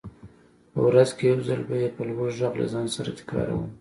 په 0.71 0.79
ورځ 0.87 1.09
کې 1.17 1.23
يو 1.31 1.37
ځل 1.47 1.61
به 1.67 1.75
يې 1.81 1.89
په 1.95 2.01
لوړ 2.09 2.29
غږ 2.39 2.53
له 2.61 2.65
ځان 2.73 2.85
سره 2.95 3.09
تکراروم. 3.19 3.65